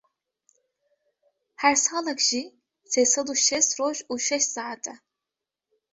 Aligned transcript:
Her 1.61 1.75
salek 1.85 2.19
jî 2.29 2.43
sê 2.91 3.03
sed 3.11 3.27
û 3.33 3.35
şêst 3.45 3.71
roj 3.79 3.97
û 4.11 4.13
şeş 4.25 4.43
seat 4.53 4.83
e. 4.93 4.95